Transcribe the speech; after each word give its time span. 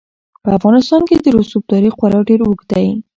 په 0.43 0.49
افغانستان 0.57 1.01
کې 1.07 1.15
د 1.23 1.27
رسوب 1.37 1.63
تاریخ 1.73 1.93
خورا 1.99 2.19
ډېر 2.29 2.39
اوږد 2.43 2.67
دی. 2.71 2.85